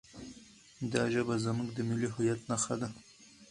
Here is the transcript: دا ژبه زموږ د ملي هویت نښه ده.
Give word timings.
دا 0.93 1.03
ژبه 1.13 1.35
زموږ 1.45 1.69
د 1.73 1.79
ملي 1.89 2.09
هویت 2.13 2.41
نښه 2.49 2.75
ده. 2.81 2.87